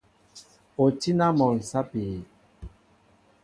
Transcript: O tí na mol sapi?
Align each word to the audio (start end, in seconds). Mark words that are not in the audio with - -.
O 0.83 0.85
tí 1.01 1.11
na 1.19 1.27
mol 1.41 1.55
sapi? 1.69 2.05